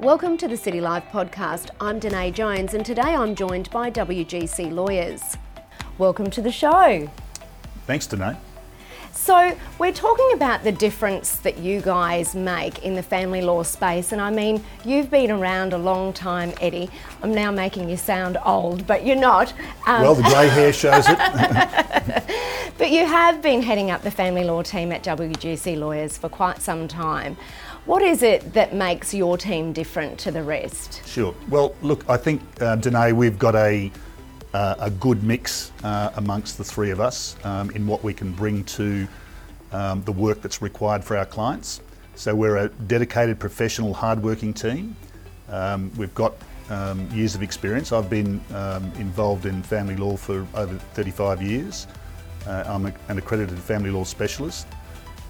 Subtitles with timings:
[0.00, 1.70] Welcome to the City Life podcast.
[1.80, 5.36] I'm Danae Jones, and today I'm joined by WGC lawyers.
[5.98, 7.10] Welcome to the show.
[7.84, 8.36] Thanks, Danae.
[9.10, 14.12] So, we're talking about the difference that you guys make in the family law space.
[14.12, 16.88] And I mean, you've been around a long time, Eddie.
[17.20, 19.52] I'm now making you sound old, but you're not.
[19.88, 21.18] Um, well, the grey hair shows it.
[22.78, 26.62] but you have been heading up the family law team at WGC Lawyers for quite
[26.62, 27.36] some time.
[27.84, 31.06] What is it that makes your team different to the rest?
[31.06, 31.34] Sure.
[31.48, 33.90] Well, look, I think, uh, Danae, we've got a
[34.54, 38.32] uh, a good mix uh, amongst the three of us um, in what we can
[38.32, 39.06] bring to
[39.72, 41.80] um, the work that's required for our clients.
[42.14, 44.96] So we're a dedicated, professional, hardworking team.
[45.48, 46.34] Um, we've got
[46.70, 47.92] um, years of experience.
[47.92, 51.86] I've been um, involved in family law for over 35 years.
[52.46, 54.66] Uh, I'm a, an accredited family law specialist.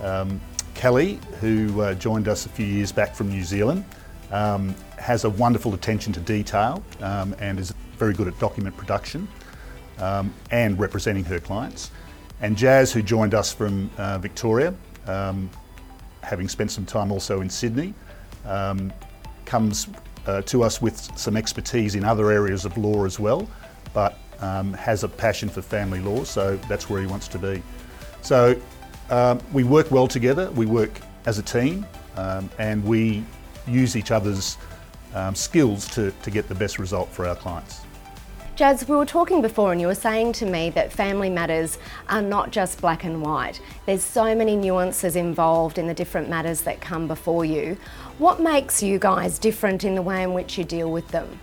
[0.00, 0.40] Um,
[0.74, 3.84] Kelly, who uh, joined us a few years back from New Zealand,
[4.30, 9.28] has a wonderful attention to detail and is very good at document production
[9.98, 11.90] um, and representing her clients.
[12.40, 14.74] And Jazz, who joined us from uh, Victoria,
[15.06, 15.50] um,
[16.22, 17.94] having spent some time also in Sydney,
[18.44, 18.92] um,
[19.44, 19.88] comes
[20.26, 23.48] uh, to us with some expertise in other areas of law as well,
[23.92, 27.62] but um, has a passion for family law, so that's where he wants to be.
[28.22, 28.60] So
[29.10, 33.24] um, we work well together, we work as a team, um, and we
[33.66, 34.58] use each other's
[35.14, 37.82] um, skills to, to get the best result for our clients.
[38.56, 41.76] Jazz, we were talking before and you were saying to me that family matters
[42.08, 43.60] are not just black and white.
[43.84, 47.76] There's so many nuances involved in the different matters that come before you.
[48.18, 51.40] What makes you guys different in the way in which you deal with them?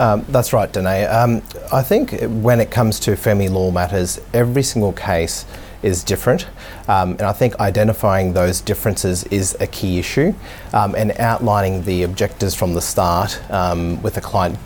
[0.00, 1.04] Um, that's right, Danae.
[1.04, 1.42] Um,
[1.72, 5.46] I think when it comes to family law matters, every single case
[5.82, 6.46] is different.
[6.88, 10.34] Um, and I think identifying those differences is a key issue
[10.72, 14.58] um, and outlining the objectives from the start um, with the client,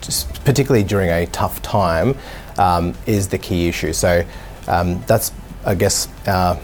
[0.45, 2.15] particularly during a tough time,
[2.57, 3.93] um, is the key issue.
[3.93, 4.23] So
[4.67, 5.31] um, that's,
[5.65, 6.55] I guess, uh,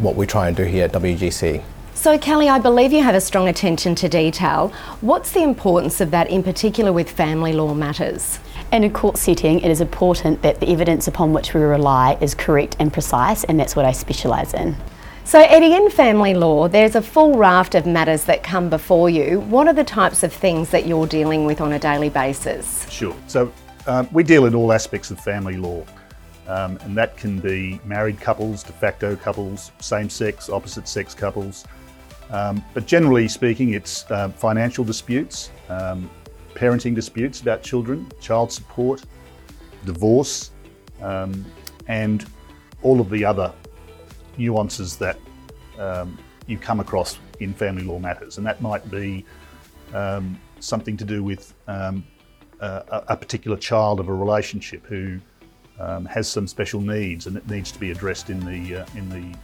[0.00, 1.62] what we try and do here at WGC.
[1.94, 4.68] So, Kelly, I believe you have a strong attention to detail.
[5.00, 8.38] What's the importance of that in particular with family law matters?
[8.70, 12.34] In a court setting, it is important that the evidence upon which we rely is
[12.34, 14.76] correct and precise, and that's what I specialise in.
[15.24, 19.40] So, Eddie, in family law, there's a full raft of matters that come before you.
[19.40, 22.86] What are the types of things that you're dealing with on a daily basis?
[22.90, 23.16] Sure.
[23.26, 23.50] So,
[23.86, 25.82] um, we deal in all aspects of family law,
[26.46, 31.64] um, and that can be married couples, de facto couples, same sex, opposite sex couples.
[32.30, 36.10] Um, but generally speaking, it's uh, financial disputes, um,
[36.58, 39.02] parenting disputes about children, child support,
[39.84, 40.50] divorce,
[41.00, 41.44] um,
[41.86, 42.26] and
[42.82, 43.52] all of the other
[44.36, 45.18] nuances that
[45.78, 48.38] um, you come across in family law matters.
[48.38, 49.24] And that might be
[49.94, 52.04] um, something to do with um,
[52.60, 55.20] a, a, particular child of a relationship who
[55.78, 59.08] um, has some special needs and it needs to be addressed in the, uh, in
[59.08, 59.38] the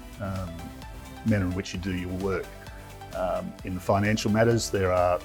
[1.24, 2.46] manner in which you do your work.
[3.64, 5.20] in financial matters, there are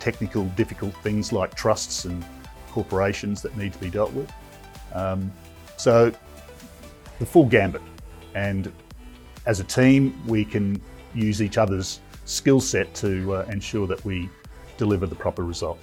[0.00, 2.24] technical, difficult things like trusts and
[2.70, 4.32] corporations that need to be dealt with.
[4.92, 5.32] Um,
[5.76, 6.12] so,
[7.18, 7.82] the full gambit.
[8.34, 8.72] And
[9.46, 10.80] as a team, we can
[11.14, 14.28] use each other's skill set to uh, ensure that we
[14.76, 15.82] deliver the proper result.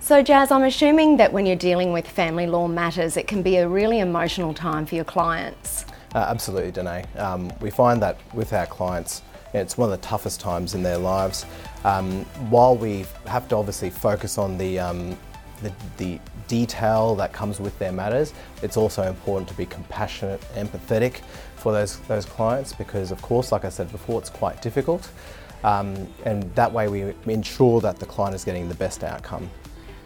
[0.00, 3.56] So, Jazz, I'm assuming that when you're dealing with family law matters, it can be
[3.56, 5.86] a really emotional time for your clients.
[6.14, 7.04] Uh, absolutely, Danae.
[7.16, 9.22] Um, we find that with our clients,
[9.54, 11.46] it's one of the toughest times in their lives.
[11.84, 15.16] Um, while we have to obviously focus on the, um,
[15.62, 21.20] the, the detail that comes with their matters, it's also important to be compassionate, empathetic
[21.56, 25.08] for those, those clients because, of course, like I said before, it's quite difficult.
[25.62, 29.48] Um, and that way we ensure that the client is getting the best outcome.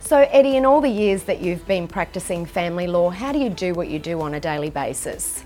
[0.01, 3.51] So, Eddie, in all the years that you've been practicing family law, how do you
[3.51, 5.43] do what you do on a daily basis?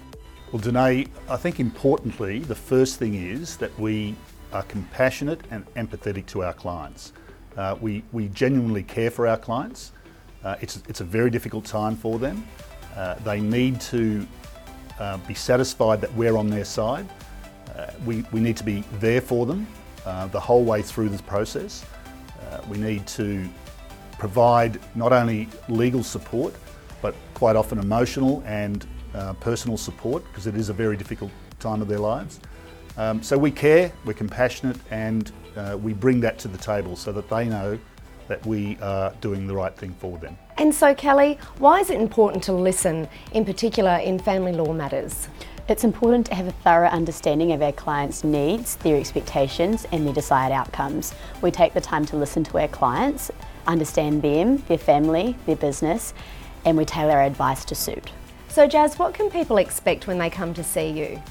[0.53, 4.15] Well, Danae, I think importantly, the first thing is that we
[4.53, 7.15] are compassionate and empathetic to our clients.
[7.57, 9.93] Uh, we, we genuinely care for our clients.
[10.45, 12.47] Uh, it's, it's a very difficult time for them.
[12.95, 14.29] Uh, they need to
[15.01, 17.09] uh, be satisfied that we're on their side.
[17.75, 19.67] Uh, we, we need to be there for them
[20.05, 21.83] uh, the whole way through this process.
[22.69, 23.49] we need to
[24.19, 26.55] provide not only legal support,
[27.03, 31.83] but quite often emotional and uh, personal support because it is a very difficult time
[31.83, 32.41] of their lives.
[32.97, 37.13] Um, so we care, we're compassionate, and uh, we bring that to the table so
[37.13, 37.79] that they know
[38.29, 40.39] that we are doing the right thing for them.
[40.59, 45.29] And so, Kelly, why is it important to listen, in particular in family law matters?
[45.69, 50.15] It's important to have a thorough understanding of our clients' needs, their expectations, and their
[50.15, 51.15] desired outcomes.
[51.41, 53.31] We take the time to listen to our clients
[53.67, 56.15] understand them, their family, their business,
[56.65, 58.11] and we tailor our advice to suit.
[58.49, 61.23] So, Jazz, what can people expect when they come to see you?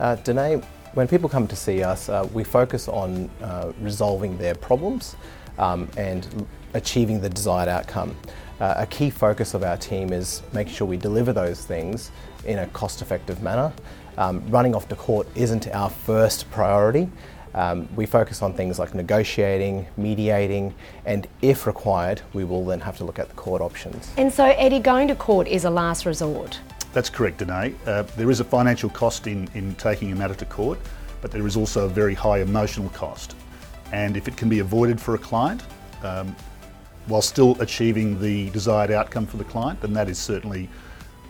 [0.00, 0.62] Uh, Danae,
[0.94, 5.16] when people come to see us, uh, we focus on uh, resolving their problems
[5.58, 8.16] um, and achieving the desired outcome.
[8.60, 12.10] Uh, a key focus of our team is making sure we deliver those things
[12.44, 13.72] in a cost effective manner.
[14.18, 17.08] Um, running off to court isn't our first priority.
[17.54, 22.96] Um, we focus on things like negotiating, mediating, and if required, we will then have
[22.98, 24.10] to look at the court options.
[24.16, 26.58] And so, Eddie, going to court is a last resort.
[26.92, 27.74] That's correct, Danae.
[27.86, 30.78] Uh, there is a financial cost in, in taking a matter to court,
[31.20, 33.36] but there is also a very high emotional cost.
[33.92, 35.62] And if it can be avoided for a client,
[36.02, 36.34] um,
[37.06, 40.68] while still achieving the desired outcome for the client, then that is certainly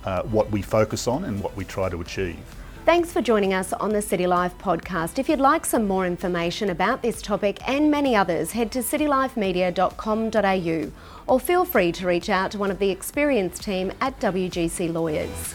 [0.05, 2.39] uh, what we focus on and what we try to achieve.
[2.85, 5.21] Thanks for joining us on the City Life podcast.
[5.21, 11.33] If you'd like some more information about this topic and many others, head to citylifemedia.com.au
[11.33, 15.55] or feel free to reach out to one of the experienced team at WGC Lawyers.